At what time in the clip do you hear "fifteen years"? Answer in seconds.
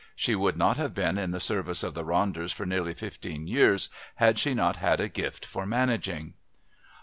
2.95-3.89